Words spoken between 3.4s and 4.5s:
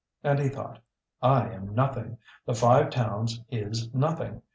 is nothing!